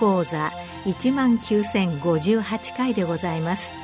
[0.00, 0.50] 講座
[0.86, 3.74] 1万9058回でございます。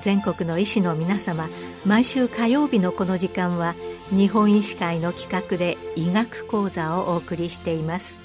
[0.00, 1.50] 全国の医師の皆様
[1.84, 3.74] 毎週火曜日のこの時間は
[4.08, 8.16] 日本医師会の企画で医学講座をお送りしています。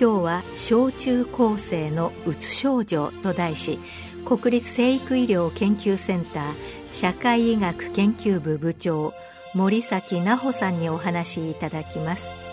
[0.00, 3.80] 今日は小中高生のうつ症状と題し
[4.24, 6.44] 国立成育医療研究センター
[6.92, 9.12] 社会医学研究部部長
[9.52, 12.49] 森崎奈穂さんにお話しいただきます。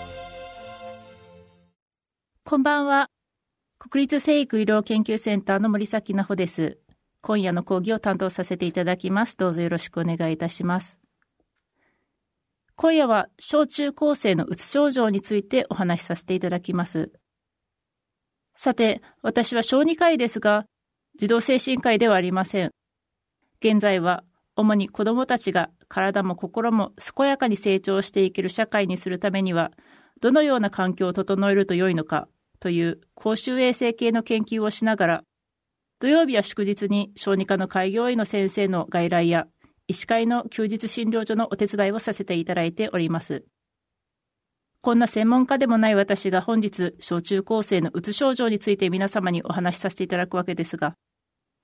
[2.50, 3.10] こんばんは。
[3.78, 6.78] 国立成育医療研究センターの森崎奈穂です。
[7.20, 9.36] 今夜の講義を担当させていただきます。
[9.36, 10.98] どうぞよろしくお願いいたします。
[12.78, 17.12] 今夜は小中高生のうつ症状についてお話しさせていただきます。
[18.56, 20.68] さて、私は小児科医ですが、
[21.20, 22.72] 児童精神科医ではありません。
[23.60, 24.24] 現在は、
[24.56, 29.74] 主に子供たちが体も心も健やかに成長していける社会にするためには、
[30.22, 35.24] どのような環境を整えると良いのかという公衆衛生系の研究をしながら、
[36.00, 39.48] 土曜日や祝日に小児科の開業医の先生の外来や
[39.88, 43.46] 医師会の休日診療所のお手伝いをさせていただいております。
[44.82, 50.94] こんな専門家でもない私が本日、小中高生のうつ症状について皆様にお話しさせていただくわけですが、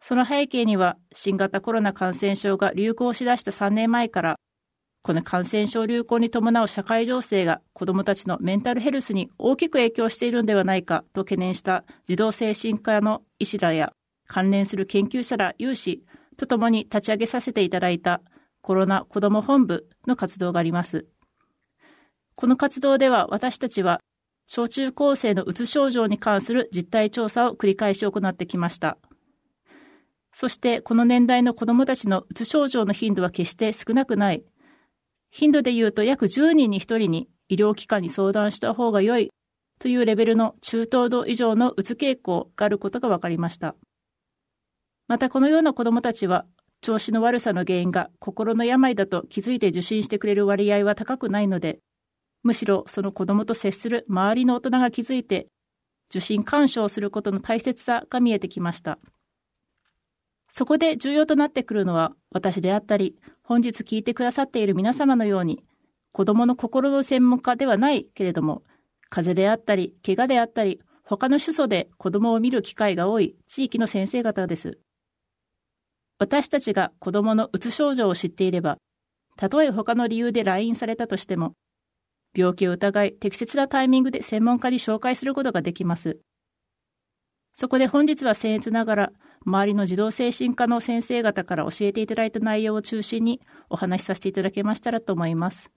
[0.01, 4.35] その背景には新型コロナ感染症が流行しだした3年前から、
[5.03, 13.91] この感染症流行に伴う社会情勢が子どもたちのメンタルヘルスに大きく影響しているのではないかと懸念した児童精神科の医師らや
[14.27, 16.05] 関連する研究者ら有志
[16.37, 18.21] とともに立ち上げさせていただいた
[18.61, 21.05] コロナ子ども本部の活動があります。
[22.35, 23.99] この活動では私たちは
[24.47, 28.97] 小中高生のうつ症状に関する実態調査を繰り返し行ってきました。
[30.31, 34.43] そしてこの年代の子供たちのうつ症状の頻度は決して少なくない。
[35.33, 39.31] 頻度で言うと約10人に1人に医療機関に相談した方が良い
[39.79, 43.75] というレベルの中等度以上のうつ傾向があることが分かりました。
[45.07, 46.45] またこのような子供たちは
[46.81, 51.79] 調子の悪さの原因が心の病だと気づいて受診してくれる割合は高くないので、
[52.43, 55.47] むしろその子供と接する周りの大人が気づいて、
[56.11, 58.99] 受診干渉することの大切さが見えてきました。
[60.55, 65.63] そこで重要となってくるのは、私であったり、本日聞いてくださっている皆様のように、
[66.11, 68.61] 子供の心の専門家ではないけれども、
[69.09, 74.77] 風邪であったり、怪我であったり、他の主訴で子供を見る機会が多い地域の先生方です。
[76.19, 78.77] 私たちが子供のうつ症状を知っていれば、
[79.37, 81.53] たとえ他の理由で来院されたとしても、
[82.35, 86.19] 病気を疑い、適切なタイミングで専門家に紹介することができます。
[87.55, 89.11] そこで本日は僭越ながら、
[89.45, 95.71] 周りの児童精神科の先生方から教えていただいた内容を中心にお話しさせていただけましたらと思います。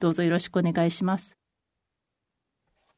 [0.00, 1.36] どうぞよろしくお願いします。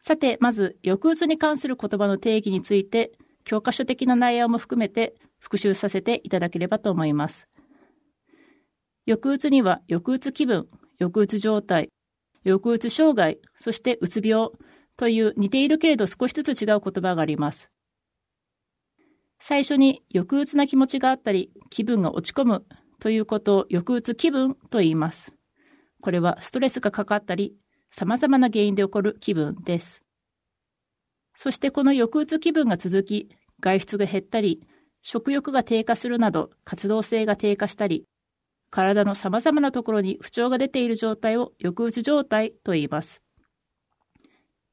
[0.01, 3.13] さて、まず、抑うつに関する言葉の定義について、
[3.45, 7.49] 教科書的な内容も含めて復習させていただければと思います。
[9.07, 11.91] 抑うつには、抑うつ気分、抑うつ状態、
[12.45, 14.51] 抑うつ障害、そしてうつ病
[14.97, 17.71] という似ているけれど少しずつ違う言葉があります。
[19.47, 22.65] 最初に抑うつな気持ちがあったり、気分が落ち込む
[22.99, 25.35] ということを抑うつ気分と言います。
[26.01, 27.55] これはストレスがかかったり、
[27.91, 30.01] 様々な原因で起こる気分です。
[31.35, 33.29] そしてこの抑うつ気分が続き、
[33.61, 34.63] 外出が減ったり、
[35.03, 38.07] 食欲が低下するなど活動性が低下したり、
[38.71, 43.21] 体の様々なところに不調が出ている状態を抑うつ状態と言います。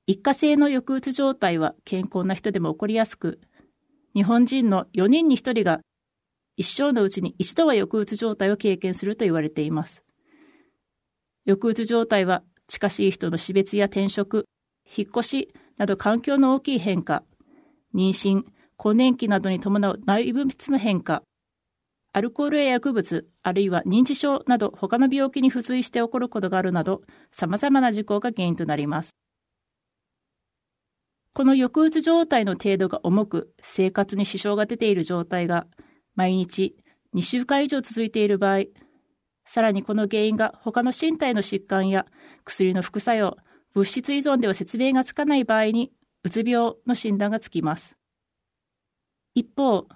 [0.08, 3.42] 一過性の抑うつ状態は健康な人でも起こりやすく、
[4.14, 5.80] 日本人の4人に1人が
[6.58, 10.04] 一生のうちに一度は抑うつ状態を経験すると言われています。
[11.46, 14.46] 抑うつ状態は近しい人の死別や転職、
[14.96, 17.24] 引っ越しなど環境の大きい変化、
[17.96, 18.44] 妊娠、
[18.78, 21.24] 更年期などに伴う内分泌の変化、
[22.14, 29.16] アルコールや薬物、あるいは認知症など他の病気に付随して起こることがあるなど、様々な事故が原因となります。
[31.34, 35.66] この抑うつ状態の程度が重く、生活に支障が出ている状態が、
[36.16, 36.76] 毎日
[37.16, 38.66] 2週間以上続いている場合、
[39.46, 42.06] さらにこの原因が他の身体の疾患や
[42.44, 43.38] 薬の副作用、
[43.74, 45.94] 物質依存では説明がつかない場合に、
[46.24, 47.96] うつ病の診断がつきます。
[49.34, 49.88] 一方、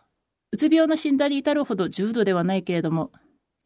[0.51, 3.11] うつ病の診断に至るほど重度ではないけれども、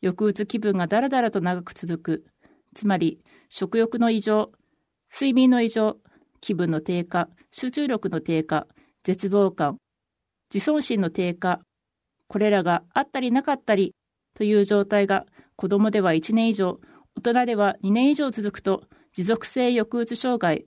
[0.02, 2.26] 抑うつ気分がだらだらと長く続く、
[2.74, 4.52] つまり食欲の異常、
[5.14, 5.98] 睡眠の異常、
[6.42, 8.68] 気分の低下、集中力の低下、
[9.04, 9.78] 絶望感、
[10.54, 11.62] 自尊心の低下、
[12.28, 13.96] これらがあったりなかったり
[14.36, 15.26] という状態が
[15.56, 16.80] 子供では1年以上、
[17.16, 18.84] 大人では2年以上続くと
[19.14, 20.66] 持続性抑うつ障害、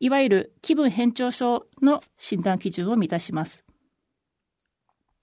[0.00, 3.64] いわゆる気分変調症の診断基準を満たします。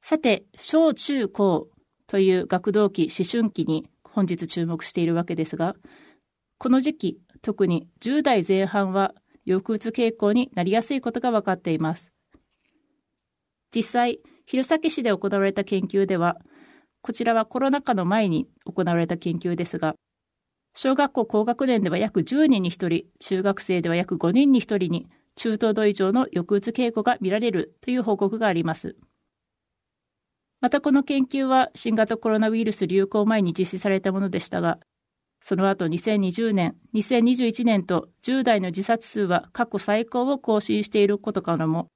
[0.02, 1.68] さて、小中高
[2.08, 5.76] という学童期、思春期に本日注目しているわけですが、
[6.58, 9.14] この時期、特に10代前半は
[9.46, 12.12] 抑うつ傾向になりやすいことが分かっています。
[13.74, 16.38] 実際、弘前市で行われた研究では、
[17.02, 19.96] こちらはコロナ禍の前に行われた研究ですが、
[20.76, 28.96] 小学校高学年では約10人に1人、中学生では約5人に1人に中等度以上の抑うつ傾向が見られるという報告があります。
[30.62, 34.80] またこの研究は新型コロナウイルス流行前に実施されたものでしたが、
[35.42, 41.88] その後2020年、2021年と10代の自殺数は過去最高を更新していることからも、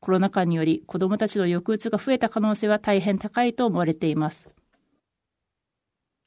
[0.00, 4.48] コロナ禍により子どもたちの抑うつが増えた可能性は大変高いと思われています。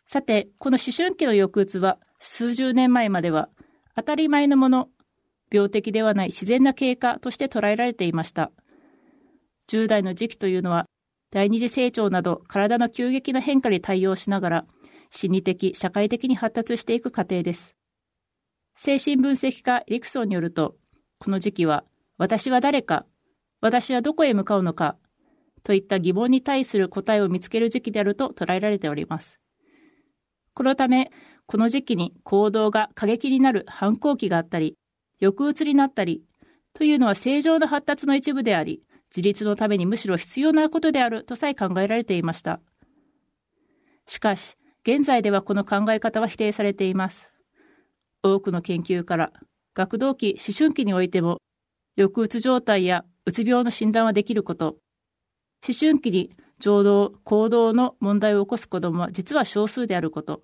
[0.07, 3.49] さて、この思春期の抑うつは数十年前までは
[3.95, 4.89] 当たり前のもの、
[5.51, 8.51] 病的ではない自然な経過として捉えられていました。
[9.67, 10.85] 10代の時期というのは
[11.31, 14.65] 第二次成長など体の急激な変化に対応しながら
[15.09, 17.75] 心理的、社会的に発達していく過程です。
[18.75, 20.75] 精神分析家エリクソンによると、
[21.19, 21.85] この時期は
[22.17, 23.05] 私は誰か、
[23.61, 24.97] 私はどこへ向かうのか、
[25.63, 29.39] といった疑問に対する答えを見つける時期であると捉えられております。
[30.53, 31.11] このため、
[31.47, 34.77] この時期に行動が過激になる反抗期があったり、
[35.19, 36.23] 抑うつになったり、
[36.73, 42.59] というのは正常な発達の一部であり、自立のためにむしろ必要なことであるとさえ考えられていました。
[44.05, 44.55] しかし、
[44.87, 47.33] 現在ではこの考え方は否定されています。
[48.21, 49.31] 多くの研究から、
[49.73, 51.39] 学童期、思春期においても、
[51.97, 54.77] 抑うつ状態やうつ病の診断はできること、
[55.67, 60.43] 思春期に情動、行動の問題を起こす子どもは実は少数であること、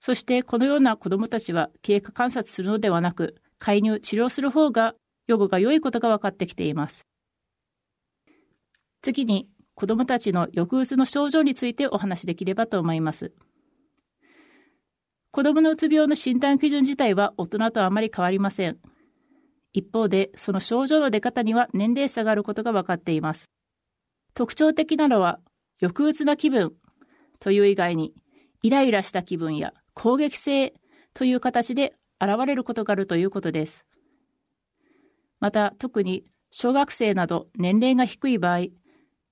[0.00, 4.94] そしてこのような子どもたちは経過観察するのではなく、介入、治療する方が
[5.26, 7.06] 予後が良いことが分かってきています。
[9.02, 9.50] 次に、
[9.82, 13.32] 子供たちの抑うつの症状についてお話しできればと思います。
[15.32, 18.78] 子供のうつ病の診断基準自体は大人とあまり変わりません。
[19.72, 23.50] 一方で、その症状の出方には年齢差があることが分かっています。
[24.34, 25.40] 特徴的なのは、
[25.80, 26.74] 抑うつな気分
[27.40, 28.14] という以外に、
[28.62, 30.74] イライラした気分や攻撃性
[31.12, 33.84] という形で現れることがあるということです。
[35.40, 38.66] また、特に小学生など年齢が低い場合、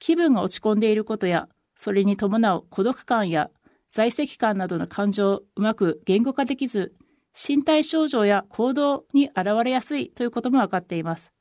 [0.00, 3.50] 気分が落ち込んでいることや、それに伴う孤独感や
[3.92, 6.94] 在籍感などの感情をうまく言語化できず、
[7.34, 11.32] 身体症状や行動に現れやすいということも分かっています。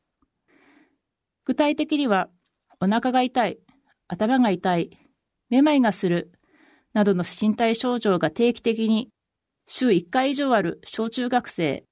[1.46, 2.30] 具体的には、
[2.80, 3.58] お腹が痛い、
[4.08, 4.92] 頭が痛い、
[5.50, 6.32] めまいがする、
[6.94, 9.10] などの身体症状が定期的に
[9.68, 11.86] 週1回以上ある小中学生、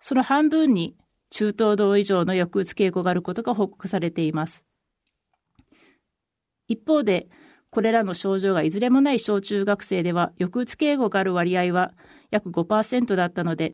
[0.00, 0.96] その半分に
[1.30, 4.64] 中等度以上の抑うつ傾向があることが報告されています。
[6.72, 7.28] 一方で、
[7.70, 11.92] これらの症状がいずれもない小中学生では、抑うつ傾向がある割合は
[12.30, 13.72] 約5%だったので、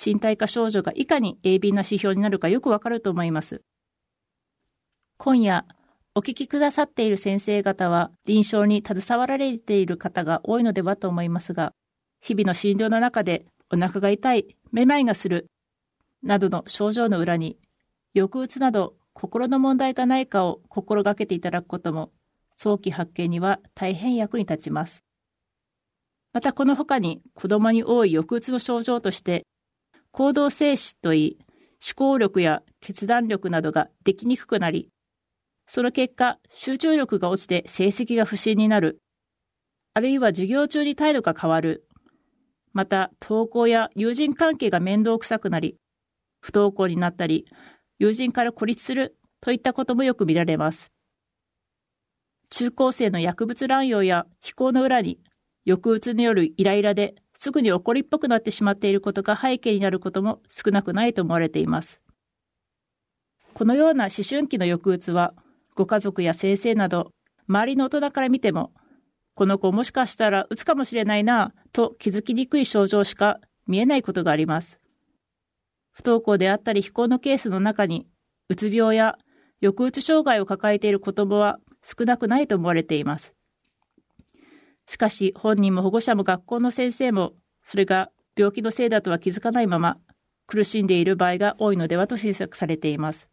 [0.00, 3.62] 身体化症状がいかに鋭敏な指標になるかよくわかると思います。
[5.18, 5.66] 今夜、
[6.14, 11.72] お聞きくださっている先生方は、臨床に携わられている方が多いのではと思いますが、
[12.20, 15.46] 日々の診療の中で、お腹が痛い、めまいがする、
[16.22, 17.58] などの症状の裏に、
[18.14, 22.12] 抑うつなど心の問題がないかを心がけていただくことも
[22.60, 25.04] 早期発見には大変役に立ちます。
[26.32, 29.46] またこの他に子供に多い抑うつの症状として、
[30.10, 34.90] 行動静止といい、思考力や決断力などができにくくなり、
[35.68, 39.00] その結果、集中力が落ちて成績が不振になる、
[39.94, 41.86] あるいは授業中に態度が変わる、
[42.72, 45.76] また登校や友人関係が面倒くさくなり、
[46.40, 47.46] 不登校になったり、
[48.00, 50.90] 友人から孤立するといったこともよく見られます。
[52.50, 55.20] 中高生の薬物乱用や非行の裏に、
[55.66, 62.00] 抑うつによるイライラですぐに怒りっぽくなってしまっていることが背景になることも少なくないと思われています。
[63.54, 65.34] このような思春期の抑うつは、
[65.74, 67.12] ご家族や先生など、
[67.48, 68.72] 周りの大人から見ても、
[69.34, 73.38] この子もしかしたらうつかもしれないなぁと気づきにくい症状しか
[73.68, 74.80] 見えないことがあります。
[75.92, 78.08] 不登校であったり非行のケースの中に、
[78.48, 79.16] うつ病や
[79.60, 83.34] 抑うつ障害を抱えている子供は少なくないと思われています。
[84.86, 89.98] しかし本人も保護者も学校の先生もそれが病気のせいだとは気づかないまま
[90.46, 93.28] 苦しんでいる場合が多いのではと推測されています。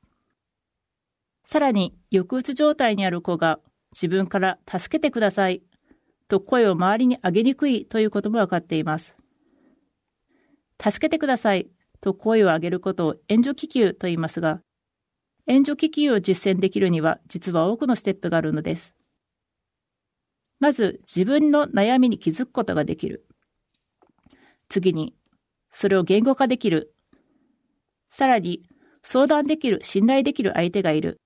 [1.45, 3.59] さらに抑うつ状態にある子が
[3.93, 5.61] 自分から助けてください
[6.27, 9.15] と声を周りに上げにくいということも分かっています。
[10.81, 11.69] 助けてください
[12.01, 14.61] と声を上げることを援助気球と言いますが、
[15.47, 18.95] 援助気球を実践できるには実は多くのステップがあるのです。
[20.59, 23.25] まず自分の悩みに気づくことができる。
[24.69, 25.15] 次に、
[25.69, 26.93] それを言語化できる。
[28.09, 28.63] さらに、
[29.03, 31.19] 相談できる、信頼できる相手がいる。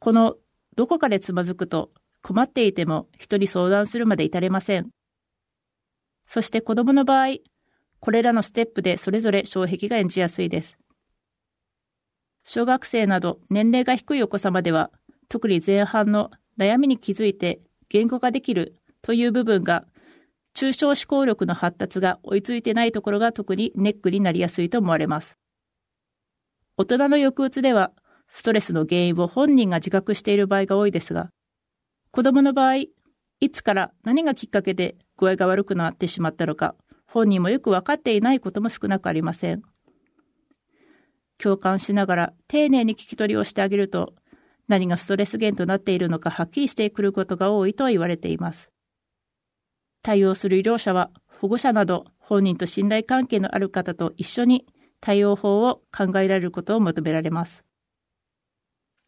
[0.00, 0.34] この
[0.74, 4.90] どこかでつまずくと困っていても人に相談するまで至れません。
[6.26, 7.36] そして子供の場合、
[8.00, 10.81] これらのステップでそれぞれ障壁が演じやすいです。
[12.44, 14.90] 小学生など年齢が低いお子様では、
[15.28, 19.84] 特に前半の悩みに気づいて言語化できるという部分が、
[20.54, 25.38] 抽象思考力の発達が追いついてないところが特にネックになりやすいと思われます。
[26.76, 27.92] 大人の抑うつでは、
[28.28, 31.30] ストレスの原因を本人が自覚している場合が多いですが、
[32.10, 36.74] 子供の場合、いつから何がきっかけで具合が悪くなってしまったのか、
[37.06, 39.62] 本人もよくわかっていないことも少なくありません。
[41.42, 44.14] 共感しながら丁寧に聞き取りをしてあげると、
[44.68, 48.70] 何がストレス源となっているのかはっきりしてくることが多いと言われています。
[50.02, 54.66] 対応する医療者は保護者など本人と信頼関係のある方と一緒に
[55.00, 57.64] 対応法を考えられることを求められます。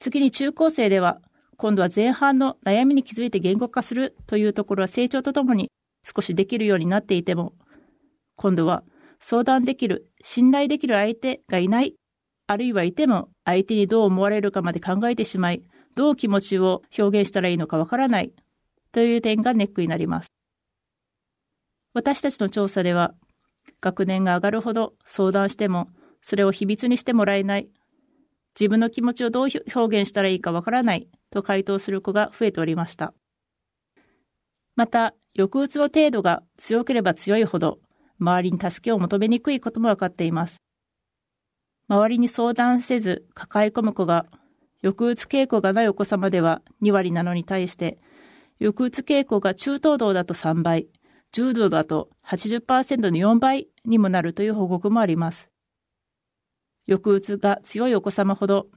[0.00, 1.20] 次に中高生では、
[1.56, 5.70] 今度は前半の悩みに気づいて言語化するというところは成長とともに
[6.04, 7.54] 少しできるようになっていても、
[8.36, 8.82] 今度は
[9.20, 11.94] 相談できる、信頼できる相手がいない
[12.46, 15.62] あるいはいても相手にどう思われるかまで考えてしまい、
[15.94, 18.32] どう気持ちを表現したらいいのかわからない
[18.92, 20.28] という点がネックになります。
[21.94, 23.14] 私たちの調査では、
[23.80, 25.88] 学年が上がるほど相談しても、
[26.20, 27.68] それを秘密にしてもらえない、
[28.58, 33.14] 自分の気持ちをどう表現したらいいかわからないと回答する子が増えておりました。
[34.76, 37.78] また、抑うつの程度が強ければ強いほど、
[38.18, 40.63] 周りに助けを求めにくいこともわかっています。
[41.88, 44.26] 周りに相談せず抱え込む子が、
[44.82, 47.98] 抑うつ傾向がないお子様では2割なのに対して、
[48.58, 50.88] 抑うつ傾向が中等度だと3倍、
[51.32, 55.50] 重度だと80%の4倍にもなるという報告もあります。
[56.86, 58.68] 抑うつが強いお子様ほど、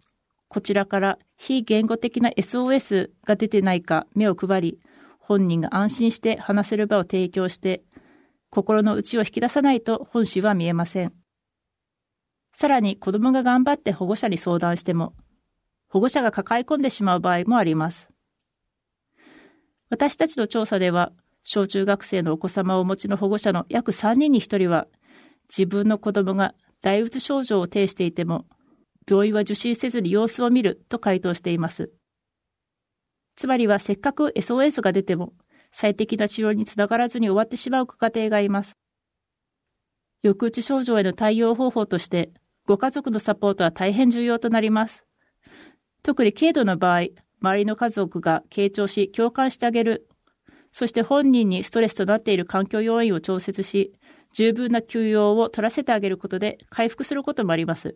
[0.49, 4.79] こちらから非言語的な SOS が出てないか目を配り、
[5.19, 7.83] 本人が安心して話せる場を提供して、
[8.49, 11.13] 心の内を引き出さないと本心は見えません。
[12.59, 15.13] さらに子供が頑張って保護者に相談しても、
[15.89, 18.09] 保護者が抱え込んでしまう場合もあります。
[19.91, 21.11] 私たちの調査では、
[21.43, 24.87] 小中学生のお子様をお持ちの保護者の約3人に1人は、
[25.47, 28.47] 自分の子供が大うつ症状を呈していても、
[29.07, 31.91] 病院は受診せずに様子を見ると回答しています。
[33.35, 35.33] つまりはせっかく SOS が出ても、
[35.71, 38.79] 最適な治療につながらずに終わってしまう家庭がいます。
[40.23, 42.31] 抑うつ症状への対応方法として、
[42.67, 45.05] ご家族のサポートは大変重要となります。
[46.03, 47.07] 特に軽度の場合、
[47.41, 50.09] 周りの家族が傾聴し共感してあげる。
[50.73, 53.93] そして本人にストレスとなっている環境要因を調節し、
[54.33, 57.95] 十分な休養を取らせてあげることで回復することもあります。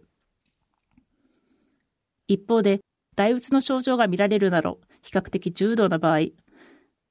[2.29, 2.79] 一方で、
[3.17, 6.27] 大うつの症状が見られるなど、比較的重度な場合、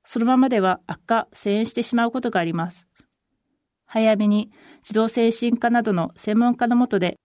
[0.07, 2.89] そのままでは悪化、遷延してしまうことがあります。
[3.85, 4.51] 早めに
[4.83, 7.17] 児童精神科などの専門家のもとで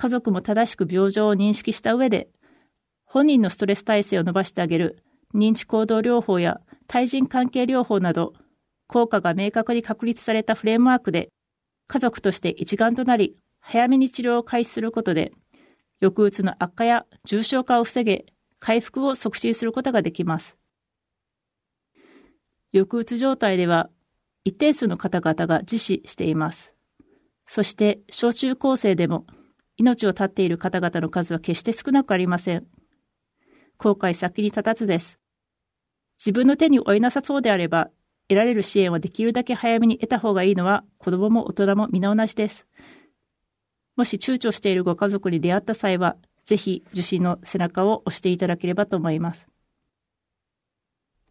[0.00, 2.30] 家族も正しく病状を認識した上で、
[3.04, 5.04] 本人のストレス耐性を伸ばしてあげる
[5.34, 8.32] 認知行動療法や対人関係療法など、
[8.86, 11.28] 効果が明確に確立されたフレームワークで、
[11.86, 15.32] 家族として一丸となり、早めに治療を開始することで、
[16.00, 18.24] 抑うつの悪化や重症化を防げ、
[18.58, 20.56] 回復を促進することができます。
[22.72, 23.90] 抑うつ状態では、
[24.44, 26.72] 一定数の方々が自死しています。
[27.46, 29.26] そして、小中高生でも
[29.80, 32.66] 命を絶っている方々の数は決して少なくありません。
[33.78, 35.18] 後悔先に立たずです。
[36.18, 37.88] 自分の手に負えなさそうであれば、
[38.28, 42.66] 得られる支援はできるだけ早めに得た方がいいのは子供も大人も皆同じです。
[43.96, 49.48] もし躊躇しているご家族に出会った際は、ぜひ受診の背中を押していただければと思います。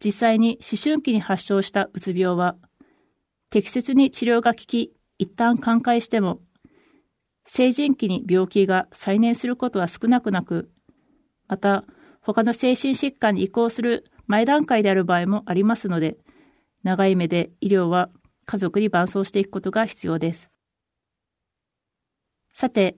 [0.04, 2.56] 実際に思春期に発症したうつ病は、
[3.50, 6.40] 適切に治療が効き、一旦寛解しても
[7.44, 10.70] 成人期に病気が再燃することは少なくなく、
[11.48, 11.84] また、
[12.22, 16.18] 他の精神疾患に移行する前段階である場合もありますので、
[16.82, 18.10] 長い目で医療は
[18.46, 20.50] 家族に伴走していくことが必要です。
[22.52, 22.96] さて、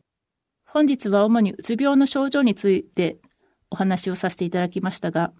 [0.66, 3.18] 本日は主にうつ病の症状について
[3.70, 5.32] お話をさせていただきましたが、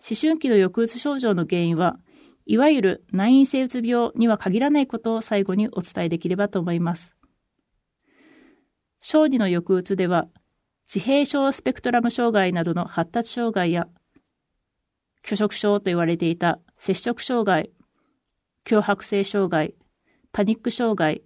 [0.00, 1.98] 思春期の抑うつ症状の原因は、
[2.46, 7.14] いわゆる内因性うつ病には限らないことを最後にお伝えできればと思います。
[9.00, 10.28] 小児の抑うつでは、
[10.92, 13.88] 自閉症スペクトラム障害などの発達障害や、
[15.24, 17.70] 拒食症と言われていた摂食障害、
[18.64, 19.74] 強迫性障害、
[20.32, 21.22] パニック障害、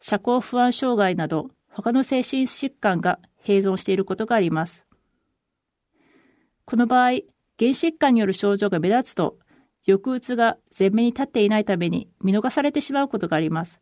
[0.00, 4.84] 社交不安障害など他の精神疾患が併存していることがあります。
[6.64, 7.10] この場合、
[7.58, 9.38] 原疾患による症状が目立つと、
[9.86, 13.80] 抑うつが前面に立っていないために見逃されてしまうことがあります。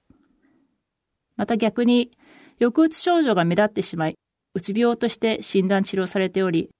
[1.36, 2.10] また逆に、
[2.60, 4.16] 抑うつ症状が目立ってしまい、
[4.54, 6.70] うつ病として診断治療されており、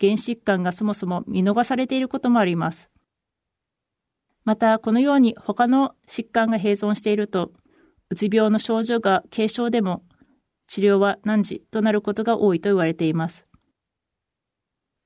[0.00, 2.90] 原疾患がそもそも見逃されていることもあります。
[4.44, 7.52] また、このように他の疾患が併存していると、
[8.08, 10.02] うつ病の症状が軽症でも、
[10.66, 13.46] 治療は難治となることが多いと言われています。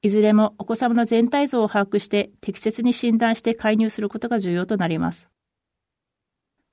[0.02, 5.30] いずれもお子様の全体像を把握して適切に診断して介入することが重要となります。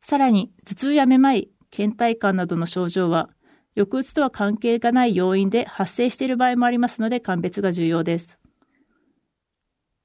[0.03, 3.29] さらに、頭痛やめまい、倦怠感などの症状は、
[3.75, 8.37] 抑うつとは関係がない要因で発生している場合もありますので鑑別が重要です。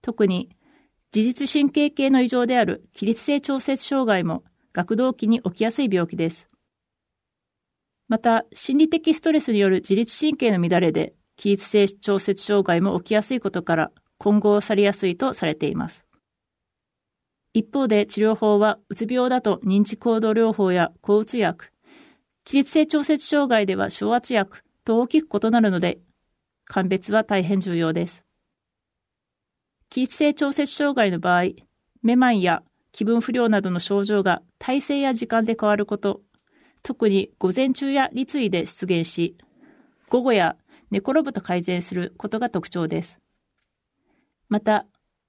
[0.02, 0.50] 特に、
[1.14, 6.49] 自律神経系の異常である起立性調節障害も学童期に起きやすい病気です。
[8.08, 16.05] また、心理的ストレスによる自律神経の乱れで起立性調節障害も起きやすいことから混合されやすいとされています。
[17.56, 21.72] 一方で治療法は、うつ病だと認知行動療法や抗うつ薬、
[22.44, 25.98] 起立性調節障害では小圧薬と大きく異なるので、
[26.66, 28.26] 鑑別は大変重要です。
[29.88, 31.44] 起立性調節障害の場合、
[32.02, 36.20] めまいや気分不良などの症状が体勢や時間で変わること、
[36.82, 39.34] 特に午前中や立位で出現し、
[40.10, 40.56] 午後や
[40.90, 43.19] 寝転ぶと改善することが特徴です。
[44.50, 44.84] また、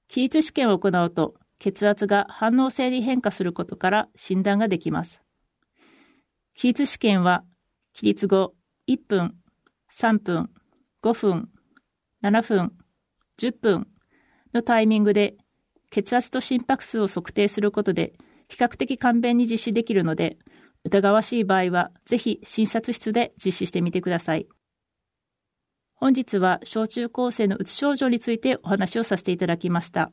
[0.10, 5.24] 起立試験を行うと血圧が反応性に変化することから診断ができます。
[6.56, 7.44] 起立試験は
[7.94, 8.54] 起立後
[8.88, 9.36] 1分、
[9.94, 10.50] 3分、
[11.04, 11.50] 5分、
[12.24, 12.74] 7分、
[13.40, 13.88] 10分
[14.54, 15.36] のタイミングで
[15.92, 18.14] 血圧と心拍数を測定することで
[18.50, 20.38] 比較的簡便に実施できるので、
[20.84, 24.48] 疑わしい場合はぜひ診察室で実施してみてください。
[25.96, 30.12] 本日は小中高生のうつ症状についてお話をさせていただきました。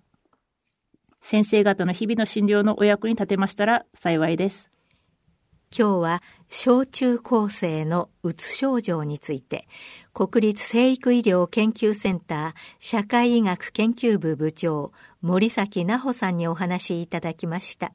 [1.26, 4.68] 先生方の日々の診療のお役に立てましたら幸いです。
[5.76, 9.66] 今日は小中高生のうつ症状について
[10.12, 17.94] 国立成育医療研究センター社会医学研究部部長森崎奈穂さんにお話しいただきました。